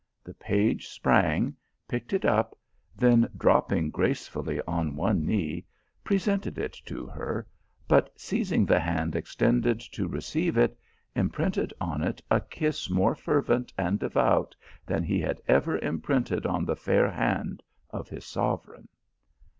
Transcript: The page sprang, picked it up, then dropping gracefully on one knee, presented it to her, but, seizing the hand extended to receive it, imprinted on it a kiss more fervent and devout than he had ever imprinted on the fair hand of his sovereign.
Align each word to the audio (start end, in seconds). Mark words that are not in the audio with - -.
The 0.23 0.33
page 0.33 0.87
sprang, 0.87 1.55
picked 1.87 2.11
it 2.11 2.25
up, 2.25 2.57
then 2.95 3.29
dropping 3.37 3.91
gracefully 3.91 4.59
on 4.65 4.95
one 4.95 5.27
knee, 5.27 5.63
presented 6.03 6.57
it 6.57 6.73
to 6.87 7.05
her, 7.05 7.45
but, 7.87 8.11
seizing 8.19 8.65
the 8.65 8.79
hand 8.79 9.15
extended 9.15 9.79
to 9.79 10.07
receive 10.07 10.57
it, 10.57 10.75
imprinted 11.13 11.71
on 11.79 12.01
it 12.01 12.19
a 12.31 12.41
kiss 12.41 12.89
more 12.89 13.13
fervent 13.13 13.71
and 13.77 13.99
devout 13.99 14.55
than 14.87 15.03
he 15.03 15.19
had 15.19 15.39
ever 15.47 15.77
imprinted 15.77 16.47
on 16.47 16.65
the 16.65 16.75
fair 16.75 17.07
hand 17.11 17.61
of 17.91 18.09
his 18.09 18.25
sovereign. 18.25 18.87